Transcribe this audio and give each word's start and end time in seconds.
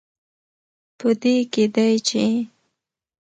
په 0.99 1.09
دې 1.21 1.35
کې 1.51 1.65
دی، 1.75 1.93
چې 2.07 2.23